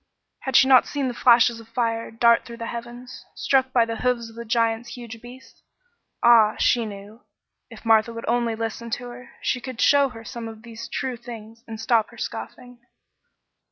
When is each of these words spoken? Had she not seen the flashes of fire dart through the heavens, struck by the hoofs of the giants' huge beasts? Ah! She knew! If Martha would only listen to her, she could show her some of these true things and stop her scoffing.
Had 0.39 0.55
she 0.55 0.67
not 0.67 0.87
seen 0.87 1.07
the 1.07 1.13
flashes 1.13 1.59
of 1.59 1.67
fire 1.67 2.09
dart 2.09 2.43
through 2.43 2.57
the 2.57 2.65
heavens, 2.65 3.23
struck 3.35 3.71
by 3.71 3.85
the 3.85 3.97
hoofs 3.97 4.31
of 4.31 4.35
the 4.35 4.43
giants' 4.43 4.97
huge 4.97 5.21
beasts? 5.21 5.61
Ah! 6.23 6.55
She 6.57 6.87
knew! 6.87 7.21
If 7.69 7.85
Martha 7.85 8.11
would 8.11 8.25
only 8.27 8.55
listen 8.55 8.89
to 8.97 9.09
her, 9.09 9.29
she 9.43 9.61
could 9.61 9.79
show 9.79 10.09
her 10.09 10.25
some 10.25 10.47
of 10.47 10.63
these 10.63 10.87
true 10.89 11.17
things 11.17 11.63
and 11.67 11.79
stop 11.79 12.09
her 12.09 12.17
scoffing. 12.17 12.79